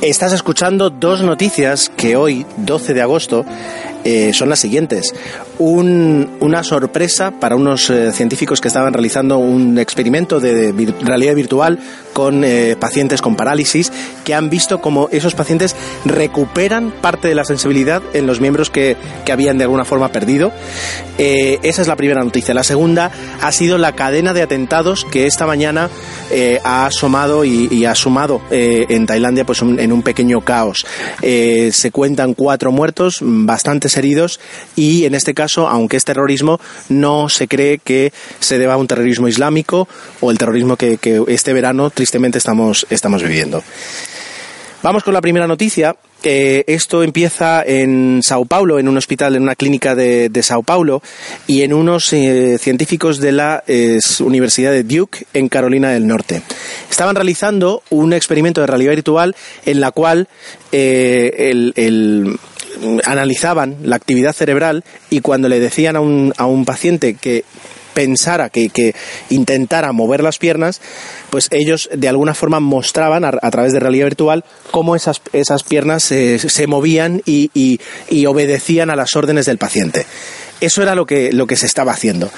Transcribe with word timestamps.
Estás 0.00 0.32
escuchando 0.32 0.90
dos 0.90 1.22
noticias 1.22 1.90
que 1.96 2.14
hoy, 2.14 2.46
12 2.56 2.94
de 2.94 3.02
agosto, 3.02 3.44
eh, 4.04 4.32
son 4.32 4.48
las 4.48 4.60
siguientes. 4.60 5.14
una 5.58 6.62
sorpresa 6.62 7.32
para 7.32 7.56
unos 7.56 7.90
eh, 7.90 8.12
científicos 8.12 8.60
que 8.60 8.68
estaban 8.68 8.92
realizando 8.92 9.38
un 9.38 9.76
experimento 9.78 10.38
de, 10.38 10.72
realidad 11.02 11.34
virtual 11.34 11.78
con 12.12 12.44
eh, 12.44 12.76
pacientes 12.78 13.20
con 13.20 13.36
parálisis 13.36 13.92
que 14.24 14.34
han 14.34 14.50
visto 14.50 14.80
cómo 14.80 15.08
esos 15.10 15.34
pacientes 15.34 15.74
recuperan 16.04 16.92
parte 17.00 17.28
de 17.28 17.34
la 17.34 17.44
sensibilidad 17.44 18.02
en 18.12 18.26
los 18.26 18.40
miembros 18.40 18.70
que, 18.70 18.96
habían 19.30 19.58
de 19.58 19.64
alguna 19.64 19.84
forma 19.84 20.08
perdido. 20.08 20.52
esa 21.18 21.82
es 21.82 21.88
la 21.88 21.96
primera 21.96 22.24
noticia. 22.24 22.54
La 22.54 22.62
segunda 22.62 23.10
ha 23.42 23.52
sido 23.52 23.76
la 23.76 23.92
cadena 23.92 24.32
de 24.32 24.40
atentados 24.40 25.04
que 25.04 25.26
esta 25.26 25.46
mañana 25.46 25.90
ha 26.64 26.86
asomado 26.86 27.44
y, 27.44 27.84
ha 27.84 27.94
sumado 27.94 28.40
en 28.50 29.04
Tailandia 29.06 29.44
pues 29.44 29.60
en 29.60 29.92
un 29.92 30.02
pequeño 30.02 30.40
caos. 30.40 30.86
se 31.20 31.90
cuentan 31.92 32.32
cuatro 32.32 32.72
muertos, 32.72 33.20
heridos 33.96 34.40
y 34.76 35.04
en 35.04 35.14
este 35.14 35.34
caso, 35.34 35.68
aunque 35.68 35.96
es 35.96 36.04
terrorismo, 36.04 36.60
no 36.88 37.28
se 37.28 37.48
cree 37.48 37.78
que 37.78 38.12
se 38.40 38.58
deba 38.58 38.74
a 38.74 38.76
un 38.76 38.86
terrorismo 38.86 39.28
islámico 39.28 39.88
o 40.20 40.30
el 40.30 40.38
terrorismo 40.38 40.76
que, 40.76 40.98
este 41.28 41.52
verano 41.52 41.90
tristemente 41.90 42.38
estamos, 42.38 42.86
estamos 42.90 43.22
viviendo. 43.22 43.62
Vamos 44.82 45.02
con 45.02 45.12
la 45.12 45.20
primera 45.20 45.46
noticia. 45.46 45.96
esto 46.22 47.02
empieza 47.02 47.62
en 47.64 48.20
Sao 48.22 48.44
Paulo, 48.44 48.78
en 48.78 48.88
un 48.88 48.96
hospital, 48.96 49.34
en 49.34 49.42
una 49.42 49.56
clínica 49.56 49.94
de, 49.94 50.30
Sao 50.42 50.62
Paulo, 50.62 51.02
y 51.48 51.62
en 51.62 51.72
unos 51.72 52.12
eh, 52.12 52.58
científicos 52.58 53.18
de 53.18 53.32
la 53.32 53.64
Universidad 54.20 54.70
de 54.70 54.84
Duke, 54.84 55.26
en 55.34 55.48
Carolina 55.48 55.90
del 55.90 56.06
Norte. 56.06 56.42
Estaban 56.90 57.16
realizando 57.16 57.82
un 57.90 58.12
experimento 58.12 58.60
de 58.60 58.68
realidad 58.68 58.92
virtual 58.92 59.34
en 59.64 59.80
la 59.80 59.90
cual 59.90 60.28
eh, 60.72 61.50
el, 61.74 62.38
analizaban 63.04 63.76
la 63.82 63.96
actividad 63.96 64.32
cerebral 64.32 64.84
y 65.10 65.20
cuando 65.20 65.48
le 65.48 65.60
decían 65.60 65.96
a 65.96 66.00
un, 66.00 66.32
a 66.36 66.46
un 66.46 66.64
paciente 66.64 67.14
que 67.14 67.44
pensara, 67.98 68.48
que, 68.48 68.68
que, 68.68 68.94
intentara 69.28 69.90
mover 69.90 70.22
las 70.22 70.38
piernas, 70.38 70.80
pues 71.30 71.48
ellos 71.50 71.90
de 71.92 72.08
alguna 72.08 72.32
forma 72.32 72.60
mostraban 72.60 73.24
a, 73.24 73.50
través 73.50 73.72
de 73.72 73.80
realidad 73.80 74.06
virtual 74.06 74.44
cómo 74.70 74.94
esas, 74.94 75.20
esas 75.32 75.64
piernas 75.64 76.04
se 76.04 76.66
movían 76.68 77.22
y, 77.26 77.50
y, 77.54 78.26
obedecían 78.26 78.90
a 78.90 78.96
las 78.96 79.16
órdenes 79.16 79.46
del 79.46 79.58
paciente. 79.58 80.06
Eso 80.60 80.82
era 80.82 80.94
lo 80.94 81.06
que, 81.06 81.32
lo 81.32 81.46
que 81.46 81.56
se 81.56 81.66
estaba 81.66 81.92
haciendo. 81.92 82.30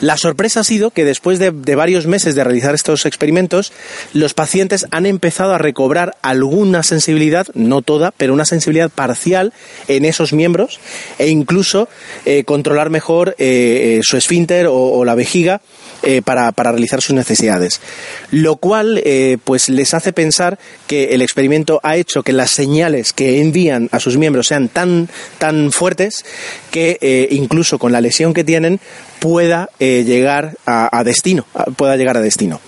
La 0.00 0.16
sorpresa 0.16 0.60
ha 0.60 0.64
sido 0.64 0.90
que 0.90 1.04
después 1.04 1.38
de, 1.38 1.50
varios 1.50 2.06
meses 2.06 2.34
de 2.34 2.44
realizar 2.44 2.74
estos 2.74 3.06
experimentos, 3.06 3.72
los 4.12 4.34
pacientes 4.34 4.86
han 4.90 5.06
empezado 5.06 5.54
a 5.54 5.58
recobrar 5.58 6.16
alguna 6.22 6.82
sensibilidad, 6.82 7.46
no 7.54 7.82
toda, 7.82 8.10
pero 8.10 8.34
una 8.34 8.44
sensibilidad 8.44 8.90
parcial 8.90 9.52
en 9.88 10.04
esos 10.04 10.32
miembros 10.32 10.80
e 11.18 11.28
incluso 11.28 11.88
eh, 12.26 12.44
controlar 12.44 12.90
mejor 12.90 13.30
eh, 13.38 13.98
eh, 13.98 14.00
su 14.02 14.16
esfínter 14.16 14.66
o 14.68 15.04
la 15.04 15.14
vejiga 15.14 15.60
eh, 16.02 16.20
para, 16.22 16.50
realizar 16.50 17.00
sus 17.00 17.14
necesidades. 17.14 17.80
Lo 18.30 18.56
cual 18.56 19.02
pues 19.44 19.68
les 19.68 19.94
hace 19.94 20.12
pensar 20.12 20.58
que 20.86 21.14
el 21.14 21.22
experimento 21.22 21.80
ha 21.82 21.96
hecho 21.96 22.22
que 22.22 22.32
las 22.32 22.50
señales 22.50 23.12
que 23.12 23.40
envían 23.40 23.88
a 23.92 24.00
sus 24.00 24.16
miembros 24.16 24.48
sean 24.48 24.68
tan, 24.68 25.08
tan 25.38 25.72
fuertes 25.72 26.24
que 26.70 26.98
eh, 27.00 27.28
incluso 27.64 27.78
con 27.78 27.92
la 27.92 28.02
lesión 28.02 28.34
que 28.34 28.44
tienen 28.44 28.78
pueda 29.20 29.70
llegar 29.78 30.58
a, 30.66 31.02
destino, 31.02 31.46
pueda 31.76 31.96
llegar 31.96 32.18
a 32.18 32.20
destino. 32.20 32.60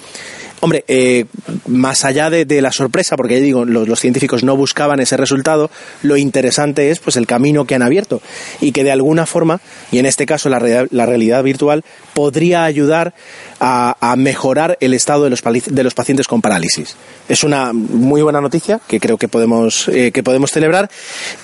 Hombre, 0.60 0.84
eh, 0.88 1.26
más 1.66 2.04
allá 2.04 2.30
de, 2.30 2.60
la 2.60 2.72
sorpresa, 2.72 3.16
porque 3.16 3.40
digo, 3.40 3.64
los, 3.64 4.00
científicos 4.00 4.42
no 4.42 4.56
buscaban 4.56 5.00
ese 5.00 5.16
resultado, 5.16 5.70
lo 6.02 6.16
interesante 6.16 6.90
es 6.90 6.98
pues 6.98 7.16
el 7.16 7.26
camino 7.26 7.66
que 7.66 7.74
han 7.74 7.82
abierto 7.82 8.22
y 8.60 8.72
que 8.72 8.82
de 8.82 8.90
alguna 8.90 9.26
forma, 9.26 9.60
y 9.92 9.98
en 9.98 10.06
este 10.06 10.24
caso 10.24 10.48
la, 10.48 10.58
realidad 10.58 11.42
virtual, 11.42 11.84
podría 12.14 12.64
ayudar 12.64 13.12
a, 13.60 14.14
mejorar 14.16 14.78
el 14.80 14.94
estado 14.94 15.24
de 15.24 15.30
los, 15.30 15.42
de 15.42 15.84
los, 15.84 15.94
pacientes 15.94 16.26
con 16.26 16.40
parálisis. 16.40 16.96
Es 17.28 17.44
una 17.44 17.72
muy 17.72 18.22
buena 18.22 18.40
noticia 18.40 18.80
que 18.86 18.98
creo 18.98 19.18
que 19.18 19.28
podemos, 19.28 19.88
eh, 19.88 20.10
que 20.12 20.22
podemos 20.22 20.50
celebrar 20.50 20.90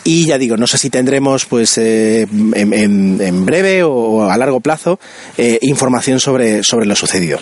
y 0.05 0.27
ya 0.27 0.39
digo, 0.39 0.57
no 0.57 0.67
sé 0.67 0.79
si 0.79 0.89
tendremos 0.89 1.45
pues 1.45 1.77
eh, 1.77 2.23
en, 2.23 3.47
breve 3.47 3.83
o 3.83 4.23
a 4.31 4.37
largo 4.39 4.61
plazo 4.61 4.99
información 5.61 6.19
sobre, 6.19 6.63
sobre 6.63 6.87
lo 6.87 6.97
sucedido. 6.97 7.39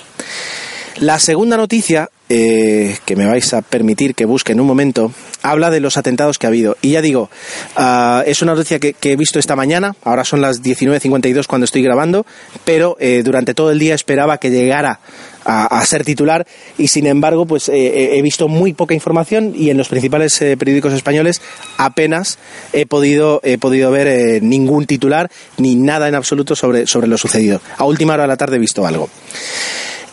La 1.01 1.19
segunda 1.19 1.57
noticia, 1.57 2.11
eh, 2.29 2.95
que 3.07 3.17
me 3.17 3.25
vais 3.25 3.55
a 3.55 3.63
permitir 3.63 4.15
que 4.15 4.27
busque 4.27 4.53
en 4.53 4.61
un 4.61 4.67
momento, 4.67 5.11
habla 5.41 5.71
de 5.71 5.81
los 5.81 5.97
atentados 5.97 6.37
que 6.37 6.47
ha 6.47 6.51
habido. 6.51 6.77
Y 6.83 6.91
ya 6.91 7.01
digo, 7.01 7.31
ah, 7.75 8.23
es 8.27 8.43
una 8.43 8.53
noticia 8.53 8.79
que, 8.79 8.95
he 9.01 9.17
visto 9.17 9.39
esta 9.39 9.57
mañana, 9.57 9.97
ahora 10.05 10.25
son 10.25 10.43
las 10.43 10.63
19.52 10.63 11.47
cuando 11.47 11.65
estoy 11.65 11.83
grabando, 11.83 12.27
pero 12.67 12.99
eh, 13.01 13.23
durante 13.25 13.55
todo 13.55 13.71
el 13.71 13.79
día 13.79 13.95
esperaba 13.95 14.37
que 14.37 14.51
llegara 14.51 15.01
a, 15.47 15.83
ser 15.87 16.05
titular 16.05 16.47
y 16.77 16.89
sin 16.89 17.07
embargo 17.07 17.47
pues 17.47 17.71
eh, 17.71 18.19
he 18.19 18.21
visto 18.21 18.47
muy 18.47 18.75
poca 18.75 18.93
información 18.93 19.55
y 19.57 19.71
en 19.71 19.79
los 19.79 19.89
principales 19.89 20.39
periódicos 20.39 20.93
españoles 20.93 21.41
apenas 21.79 22.39
he 22.75 22.85
podido, 22.85 23.41
he 23.43 23.57
podido 23.57 23.91
ver 23.91 24.43
ningún 24.43 24.85
titular 24.85 25.31
ni 25.57 25.77
nada 25.77 26.09
en 26.09 26.15
absoluto 26.15 26.55
sobre, 26.55 26.87
sobre 26.87 27.09
lo 27.09 27.17
sucedido. 27.17 27.63
A 27.79 27.85
última 27.85 28.13
hora 28.13 28.25
de 28.25 28.29
la 28.29 28.37
tarde 28.37 28.57
he 28.57 28.61
visto 28.61 28.87
algo. 28.87 29.09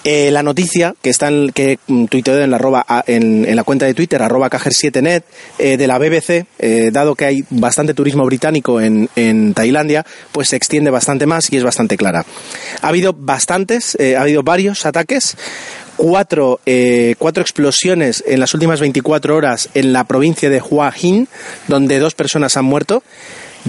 Eh, 0.03 0.31
la 0.31 0.43
noticia 0.43 0.95
que 1.01 1.09
está 1.09 1.27
en, 1.27 1.51
que 1.51 1.79
mm, 1.87 2.05
tuiteó 2.05 2.39
en 2.39 2.51
la, 2.51 3.03
en, 3.07 3.55
la 3.55 3.63
cuenta 3.63 3.85
de 3.85 3.93
Twitter, 3.93 4.21
arroba 4.21 4.49
cajer7net, 4.49 5.23
eh, 5.59 5.77
de 5.77 5.87
la 5.87 5.97
BBC, 5.97 6.45
eh, 6.59 6.89
dado 6.93 7.15
que 7.15 7.25
hay 7.25 7.43
bastante 7.49 7.93
turismo 7.93 8.25
británico 8.25 8.79
en, 8.79 9.09
en, 9.15 9.53
Tailandia, 9.53 10.05
pues 10.31 10.49
se 10.49 10.55
extiende 10.55 10.91
bastante 10.91 11.25
más 11.25 11.51
y 11.51 11.57
es 11.57 11.63
bastante 11.63 11.97
clara. 11.97 12.25
Ha 12.81 12.87
habido 12.87 13.13
bastantes, 13.13 13.97
ha 14.17 14.21
habido 14.21 14.43
varios 14.43 14.85
ataques, 14.85 15.35
cuatro, 15.97 16.59
cuatro 17.17 17.41
explosiones 17.41 18.23
en 18.27 18.39
las 18.39 18.53
últimas 18.53 18.79
24 18.79 19.35
horas 19.35 19.69
en 19.73 19.93
la 19.93 20.03
provincia 20.03 20.49
de 20.49 20.61
Hua 20.61 20.93
Hin, 20.95 21.27
donde 21.67 21.99
dos 21.99 22.13
personas 22.13 22.55
han 22.55 22.65
muerto 22.65 23.03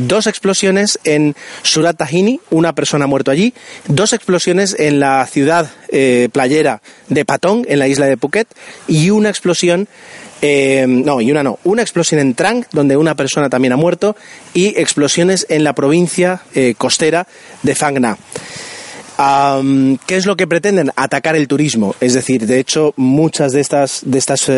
dos 0.07 0.27
explosiones 0.27 0.99
en 1.05 1.35
Surat 1.63 1.97
Tahini, 1.97 2.41
una 2.51 2.75
persona 2.75 3.05
ha 3.05 3.09
muerto 3.09 3.31
allí, 3.31 3.55
dos 3.87 4.13
explosiones 4.13 4.77
en 4.79 5.01
la 5.01 5.27
ciudad 5.27 5.71
eh, 5.91 6.29
playera 6.33 6.83
de 7.09 7.25
Patong, 7.25 7.65
en 7.69 7.79
la 7.79 7.89
isla 7.89 8.07
de 8.07 8.17
Phuket, 8.17 8.49
y 8.87 9.11
una 9.11 9.29
explosión 9.29 9.89
eh, 10.41 10.87
no, 10.89 11.21
y 11.21 11.31
una 11.31 11.43
no, 11.43 11.59
una 11.65 11.83
explosión 11.83 12.21
en 12.21 12.35
Trang, 12.35 12.65
donde 12.73 12.97
una 12.97 13.17
persona 13.17 13.51
también 13.51 13.73
ha 13.73 13.77
muerto, 13.77 14.17
y 14.55 14.69
explosiones 14.81 15.47
en 15.49 15.65
la 15.65 15.75
provincia 15.75 16.43
eh, 16.55 16.75
costera 16.79 17.27
de 17.63 17.75
Phang 17.75 17.99
Nga. 17.99 18.19
¿Qué 20.07 20.17
es 20.17 20.27
lo 20.27 20.37
que 20.37 20.47
pretenden? 20.47 20.93
Atacar 20.95 21.35
el 21.35 21.49
turismo. 21.49 21.97
Es 22.01 22.15
decir, 22.15 22.47
de 22.47 22.61
hecho, 22.61 22.95
muchas 22.97 23.51
de 23.51 23.61
estas, 23.61 24.03
de 24.05 24.17
estas 24.17 24.49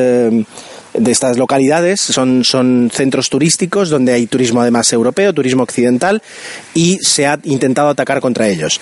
de 0.94 1.10
estas 1.10 1.38
localidades 1.38 2.00
son, 2.00 2.44
son 2.44 2.90
centros 2.92 3.30
turísticos 3.30 3.90
donde 3.90 4.12
hay 4.12 4.26
turismo 4.26 4.60
además 4.60 4.92
europeo, 4.92 5.32
turismo 5.32 5.62
occidental 5.62 6.22
y 6.74 6.98
se 6.98 7.26
ha 7.26 7.38
intentado 7.44 7.88
atacar 7.88 8.20
contra 8.20 8.48
ellos. 8.48 8.80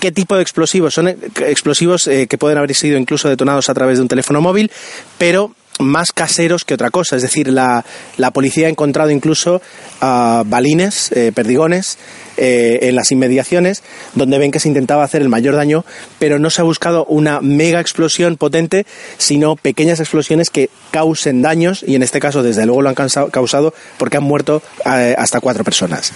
¿Qué 0.00 0.12
tipo 0.12 0.36
de 0.36 0.42
explosivos? 0.42 0.94
Son 0.94 1.08
explosivos 1.08 2.06
eh, 2.06 2.26
que 2.26 2.38
pueden 2.38 2.58
haber 2.58 2.74
sido 2.74 2.98
incluso 2.98 3.28
detonados 3.28 3.68
a 3.68 3.74
través 3.74 3.98
de 3.98 4.02
un 4.02 4.08
teléfono 4.08 4.40
móvil, 4.40 4.70
pero 5.18 5.54
más 5.78 6.12
caseros 6.12 6.64
que 6.64 6.74
otra 6.74 6.90
cosa. 6.90 7.16
Es 7.16 7.22
decir, 7.22 7.48
la, 7.48 7.84
la 8.16 8.30
policía 8.30 8.66
ha 8.66 8.70
encontrado 8.70 9.10
incluso 9.10 9.62
uh, 10.02 10.44
balines, 10.44 11.10
eh, 11.12 11.32
perdigones, 11.34 11.98
eh, 12.40 12.88
en 12.88 12.96
las 12.96 13.12
inmediaciones, 13.12 13.82
donde 14.14 14.38
ven 14.38 14.50
que 14.50 14.58
se 14.58 14.68
intentaba 14.68 15.04
hacer 15.04 15.22
el 15.22 15.28
mayor 15.28 15.54
daño, 15.54 15.84
pero 16.18 16.38
no 16.38 16.50
se 16.50 16.62
ha 16.62 16.64
buscado 16.64 17.04
una 17.04 17.40
mega 17.40 17.80
explosión 17.80 18.36
potente, 18.36 18.86
sino 19.18 19.56
pequeñas 19.56 20.00
explosiones 20.00 20.50
que 20.50 20.70
causen 20.90 21.42
daños, 21.42 21.84
y 21.86 21.94
en 21.94 22.02
este 22.02 22.18
caso, 22.18 22.42
desde 22.42 22.66
luego, 22.66 22.82
lo 22.82 22.88
han 22.88 22.94
causado 22.94 23.74
porque 23.98 24.16
han 24.16 24.24
muerto 24.24 24.62
eh, 24.86 25.14
hasta 25.18 25.40
cuatro 25.40 25.64
personas. 25.64 26.12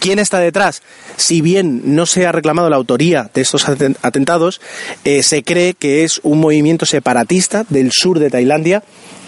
¿Quién 0.00 0.18
está 0.18 0.38
detrás? 0.38 0.82
Si 1.16 1.40
bien 1.40 1.94
no 1.96 2.04
se 2.04 2.26
ha 2.26 2.32
reclamado 2.32 2.68
la 2.68 2.76
autoría 2.76 3.30
de 3.32 3.40
estos 3.40 3.66
atentados, 3.66 4.60
eh, 5.04 5.22
se 5.22 5.42
cree 5.42 5.72
que 5.72 6.04
es 6.04 6.20
un 6.22 6.40
movimiento 6.40 6.84
separatista 6.84 7.64
del 7.70 7.90
sur 7.90 8.18
de 8.18 8.28
Tailandia 8.28 8.82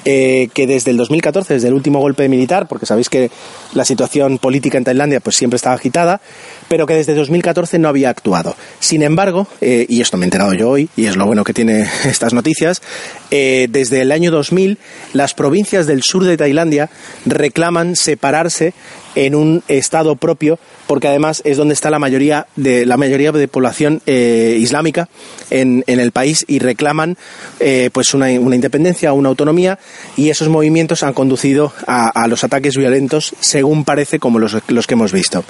eh, 0.09 0.51
que 0.55 0.69
desde 0.69 0.93
el 0.93 0.97
2014, 0.99 1.55
desde 1.55 1.67
el 1.67 1.75
último 1.75 1.99
golpe 1.99 2.29
militar, 2.29 2.69
porque 2.69 2.87
sabéis 2.87 3.11
que 3.11 3.29
la 3.75 3.85
situación 3.85 4.39
política 4.39 4.79
en 4.79 4.85
Tailandia 4.85 5.19
pues 5.19 5.35
siempre 5.35 5.57
estaba 5.57 5.75
agitada, 5.75 6.21
pero 6.69 6.87
que 6.87 6.95
desde 6.95 7.15
2014 7.15 7.79
no 7.79 7.89
había 7.89 8.11
actuado. 8.11 8.57
Sin 8.81 9.03
embargo, 9.03 9.47
eh, 9.61 9.87
y 9.89 10.01
esto 10.01 10.17
me 10.17 10.25
he 10.25 10.29
enterado 10.29 10.53
yo 10.55 10.71
hoy, 10.71 10.89
y 10.97 11.07
es 11.07 11.17
lo 11.17 11.27
bueno 11.27 11.45
que 11.45 11.53
tiene 11.53 11.89
estas 12.05 12.33
noticias, 12.33 12.83
eh, 13.31 13.69
desde 13.71 14.03
el 14.03 14.13
año 14.13 14.31
2000 14.31 14.79
las 15.13 15.35
provincias 15.35 15.87
del 15.87 16.03
sur 16.03 16.25
de 16.25 16.37
Tailandia 16.37 16.91
reclaman 17.25 17.97
separarse 17.97 18.75
en 19.15 19.35
un 19.35 19.63
estado 19.69 20.17
propio, 20.17 20.59
porque 20.87 21.09
además 21.09 21.41
es 21.47 21.57
donde 21.57 21.73
está 21.73 21.89
la 21.89 21.99
mayoría 21.99 22.47
de 22.55 22.85
la 22.85 22.99
mayoría 22.99 23.33
de 23.33 23.49
población 23.49 24.03
eh, 24.05 24.57
islámica 24.61 25.09
en, 25.49 25.85
el 25.87 26.13
país 26.13 26.45
y 26.47 26.59
reclaman 26.59 27.17
pues 27.93 28.13
una, 28.13 28.31
independencia, 28.31 29.15
una 29.15 29.31
autonomía 29.31 29.79
y 30.19 30.29
esos 30.29 30.49
movimientos 30.49 31.03
han 31.03 31.15
conducido 31.15 31.73
a, 31.87 32.27
los 32.29 32.45
ataques 32.45 32.77
violentos, 32.77 33.35
según 33.41 33.85
parece, 33.85 34.19
como 34.19 34.39
los 34.39 34.87
que 34.87 34.95
hemos 34.95 35.13
visto 35.13 35.45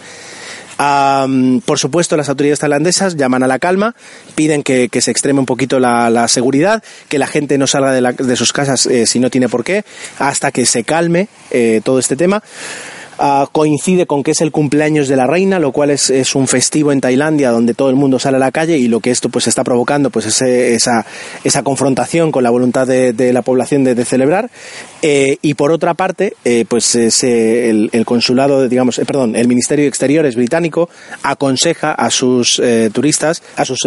por 0.76 1.78
supuesto, 1.78 2.16
las 2.16 2.28
autoridades 2.28 2.60
tailandesas 2.60 3.16
llaman 3.16 3.42
a 3.42 3.46
la 3.46 3.58
calma, 3.58 3.94
piden 4.34 4.62
que, 4.62 4.88
se 5.00 5.10
extreme 5.10 5.40
un 5.40 5.46
poquito 5.46 5.78
la, 5.78 6.28
seguridad, 6.28 6.82
que 7.08 7.18
la 7.18 7.26
gente 7.26 7.58
no 7.58 7.66
salga 7.66 7.92
de, 7.92 8.36
sus 8.36 8.52
casas 8.52 8.86
eh, 8.86 9.06
si 9.06 9.20
no 9.20 9.30
tiene 9.30 9.48
por 9.48 9.64
qué, 9.64 9.84
hasta 10.18 10.52
que 10.52 10.66
se 10.66 10.84
calme 10.84 11.28
eh, 11.50 11.80
todo 11.84 11.98
este 11.98 12.16
tema. 12.16 12.42
Ah, 13.18 13.48
coincide 13.50 14.04
con 14.04 14.22
que 14.22 14.32
es 14.32 14.42
el 14.42 14.52
cumpleaños 14.52 15.08
de 15.08 15.16
la 15.16 15.26
reina, 15.26 15.58
lo 15.58 15.72
cual 15.72 15.88
es, 15.88 16.10
es, 16.10 16.34
un 16.34 16.46
festivo 16.46 16.92
en 16.92 17.00
Tailandia 17.00 17.50
donde 17.50 17.72
todo 17.72 17.88
el 17.88 17.96
mundo 17.96 18.18
sale 18.18 18.36
a 18.36 18.40
la 18.40 18.52
calle 18.52 18.76
y 18.76 18.88
lo 18.88 19.00
que 19.00 19.10
esto 19.10 19.30
pues 19.30 19.46
está 19.46 19.64
provocando 19.64 20.10
pues 20.10 20.26
esa, 20.26 21.06
esa 21.42 21.62
confrontación 21.62 22.30
con 22.30 22.42
la 22.42 22.50
voluntad 22.50 22.86
de, 22.86 23.32
la 23.32 23.40
población 23.40 23.84
de, 23.84 24.04
celebrar. 24.04 24.50
Eh, 25.00 25.38
y 25.40 25.54
por 25.54 25.72
otra 25.72 25.94
parte, 25.94 26.34
eh, 26.44 26.66
pues 26.68 26.94
el, 26.94 27.90
consulado, 28.04 28.68
digamos, 28.68 28.98
eh, 28.98 29.06
perdón, 29.06 29.34
el 29.34 29.48
Ministerio 29.48 29.84
de 29.84 29.88
Exteriores 29.88 30.36
británico 30.36 30.90
aconseja 31.22 31.92
a 31.92 32.10
sus 32.10 32.60
turistas, 32.92 33.42
a 33.56 33.64
sus 33.64 33.78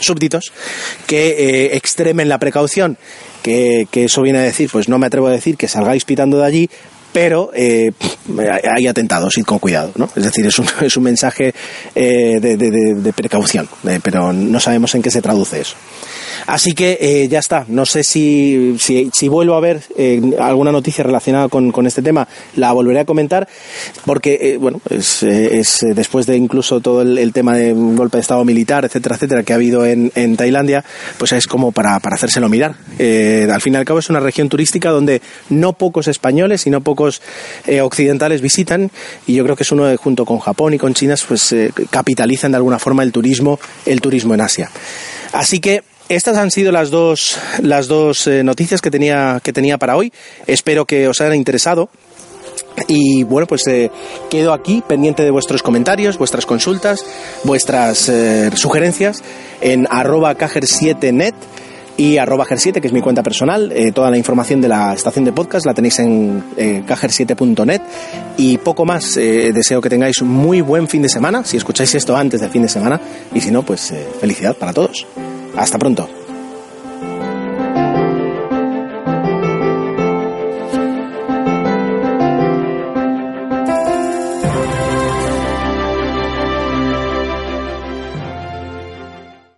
súbditos, 0.00 0.52
que 1.06 1.70
extremen 1.72 2.28
la 2.28 2.38
precaución. 2.38 2.98
Que, 3.42 3.88
que, 3.90 4.04
eso 4.04 4.20
viene 4.20 4.40
a 4.40 4.42
decir, 4.42 4.68
pues 4.70 4.90
no 4.90 4.98
me 4.98 5.06
atrevo 5.06 5.28
a 5.28 5.30
decir 5.30 5.56
que 5.56 5.66
salgáis 5.66 6.04
pitando 6.04 6.40
de 6.40 6.44
allí, 6.44 6.70
pero 7.12 7.50
eh, 7.54 7.92
hay 8.76 8.86
atentados, 8.86 9.36
y 9.38 9.42
con 9.42 9.58
cuidado, 9.58 9.92
¿no? 9.96 10.08
Es 10.14 10.24
decir, 10.24 10.46
es 10.46 10.58
un, 10.58 10.66
es 10.80 10.96
un 10.96 11.02
mensaje 11.02 11.54
eh, 11.94 12.38
de, 12.40 12.56
de, 12.56 13.12
precaución, 13.12 13.68
eh, 13.86 14.00
pero 14.02 14.32
no 14.32 14.60
sabemos 14.60 14.94
en 14.94 15.02
qué 15.02 15.10
se 15.10 15.22
traduce 15.22 15.60
eso. 15.60 15.76
Así 16.46 16.74
que 16.74 17.28
ya 17.30 17.38
está. 17.38 17.64
No 17.68 17.84
sé 17.84 18.02
si, 18.02 18.76
si, 18.78 19.28
vuelvo 19.28 19.54
a 19.54 19.60
ver 19.60 19.82
alguna 20.40 20.72
noticia 20.72 21.04
relacionada 21.04 21.48
con, 21.48 21.86
este 21.86 22.02
tema, 22.02 22.26
la 22.56 22.72
volveré 22.72 23.00
a 23.00 23.04
comentar, 23.04 23.46
porque, 24.06 24.56
bueno, 24.58 24.80
es, 24.88 25.20
después 25.94 26.26
de 26.26 26.36
incluso 26.36 26.80
todo 26.80 27.02
el, 27.02 27.32
tema 27.32 27.56
de 27.56 27.72
un 27.72 27.94
golpe 27.94 28.16
de 28.16 28.22
Estado 28.22 28.44
militar, 28.44 28.84
etcétera, 28.84 29.16
etcétera, 29.16 29.42
que 29.42 29.52
ha 29.52 29.56
habido 29.56 29.84
en, 29.84 30.10
en 30.14 30.36
Tailandia, 30.36 30.84
pues 31.18 31.32
es 31.32 31.46
como 31.46 31.72
para, 31.72 32.00
para 32.00 32.16
hacérselo 32.16 32.48
mirar. 32.48 32.74
al 32.98 33.60
fin 33.60 33.74
y 33.74 33.76
al 33.76 33.84
cabo 33.84 33.98
es 33.98 34.08
una 34.08 34.20
región 34.20 34.48
turística 34.48 34.90
donde 34.90 35.20
no 35.50 35.74
pocos 35.74 36.08
españoles 36.08 36.66
y 36.66 36.70
no 36.70 36.80
pocos 36.80 36.99
occidentales 37.82 38.40
visitan, 38.40 38.90
y 39.26 39.34
yo 39.34 39.44
creo 39.44 39.56
que 39.56 39.62
es 39.62 39.72
uno 39.72 39.84
de, 39.84 39.96
junto 39.96 40.24
con 40.24 40.38
Japón 40.38 40.74
y 40.74 40.78
con 40.78 40.94
China, 40.94 41.14
pues 41.26 41.54
capitalizan 41.90 42.52
de 42.52 42.56
alguna 42.56 42.78
forma 42.78 43.02
el 43.02 43.12
turismo, 43.12 43.58
el 43.86 44.00
turismo 44.00 44.34
en 44.34 44.40
Asia. 44.40 44.70
Así 45.32 45.60
que 45.60 45.82
estas 46.10 46.36
han 46.38 46.50
sido 46.50 46.72
las 46.72 46.90
dos, 46.90 47.38
las 47.62 47.86
dos 47.86 48.26
eh, 48.26 48.42
noticias 48.42 48.80
que 48.80 48.90
tenía, 48.90 49.40
que 49.44 49.52
tenía 49.52 49.78
para 49.78 49.96
hoy. 49.96 50.12
Espero 50.48 50.84
que 50.84 51.06
os 51.06 51.20
hayan 51.20 51.36
interesado. 51.36 51.88
Y 52.88 53.22
bueno, 53.22 53.46
pues 53.46 53.64
eh, 53.68 53.92
quedo 54.28 54.52
aquí 54.52 54.82
pendiente 54.86 55.22
de 55.22 55.30
vuestros 55.30 55.62
comentarios, 55.62 56.18
vuestras 56.18 56.46
consultas, 56.46 57.04
vuestras 57.44 58.08
eh, 58.08 58.50
sugerencias 58.56 59.22
en 59.60 59.86
arroba 59.88 60.36
cajer7net 60.36 61.34
y 62.00 62.16
arroba 62.16 62.46
ger7, 62.46 62.80
que 62.80 62.86
es 62.86 62.94
mi 62.94 63.02
cuenta 63.02 63.22
personal. 63.22 63.70
toda 63.94 64.10
la 64.10 64.16
información 64.16 64.62
de 64.62 64.68
la 64.68 64.94
estación 64.94 65.22
de 65.26 65.32
podcast 65.32 65.66
la 65.66 65.74
tenéis 65.74 65.98
en 65.98 66.42
cajer7.net. 66.86 67.82
Y 68.38 68.56
poco 68.56 68.86
más, 68.86 69.16
deseo 69.16 69.82
que 69.82 69.90
tengáis 69.90 70.22
muy 70.22 70.62
buen 70.62 70.88
fin 70.88 71.02
de 71.02 71.10
semana, 71.10 71.44
si 71.44 71.58
escucháis 71.58 71.94
esto 71.94 72.16
antes 72.16 72.40
del 72.40 72.48
fin 72.48 72.62
de 72.62 72.70
semana, 72.70 72.98
y 73.34 73.40
si 73.42 73.50
no, 73.50 73.62
pues 73.62 73.92
felicidad 74.18 74.56
para 74.56 74.72
todos. 74.72 75.06
Hasta 75.54 75.78
pronto. 75.78 76.08